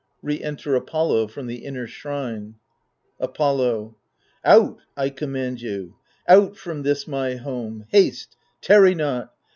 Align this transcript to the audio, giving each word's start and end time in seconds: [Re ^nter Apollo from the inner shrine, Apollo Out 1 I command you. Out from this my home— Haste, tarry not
[Re 0.23 0.39
^nter 0.39 0.75
Apollo 0.75 1.27
from 1.27 1.45
the 1.45 1.57
inner 1.63 1.85
shrine, 1.85 2.55
Apollo 3.19 3.95
Out 4.43 4.63
1 4.77 4.77
I 4.97 5.09
command 5.11 5.61
you. 5.61 5.93
Out 6.27 6.57
from 6.57 6.81
this 6.81 7.07
my 7.07 7.35
home— 7.35 7.85
Haste, 7.89 8.35
tarry 8.63 8.95
not 8.95 9.31